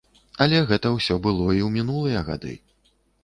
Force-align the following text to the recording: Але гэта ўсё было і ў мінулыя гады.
Але 0.45 0.61
гэта 0.71 0.87
ўсё 0.95 1.17
было 1.27 1.45
і 1.59 1.61
ў 1.65 1.69
мінулыя 1.77 2.25
гады. 2.31 2.53